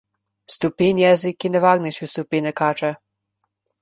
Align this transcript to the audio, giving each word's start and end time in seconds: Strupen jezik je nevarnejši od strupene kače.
Strupen 0.53 0.97
jezik 1.01 1.43
je 1.47 1.51
nevarnejši 1.55 2.03
od 2.07 2.13
strupene 2.15 2.55
kače. 2.63 2.91